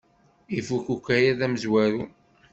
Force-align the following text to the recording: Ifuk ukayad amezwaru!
Ifuk 0.57 0.85
ukayad 0.95 1.39
amezwaru! 1.45 2.01